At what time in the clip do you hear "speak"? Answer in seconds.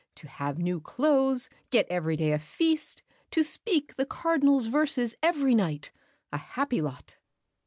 3.43-3.97